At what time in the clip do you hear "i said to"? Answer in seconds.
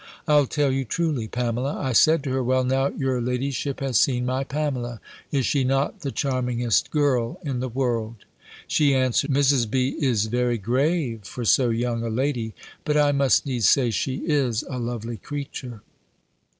1.77-2.31